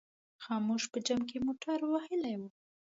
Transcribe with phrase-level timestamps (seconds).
[0.43, 2.41] خاموش په جمپ کې موټر وهلی و.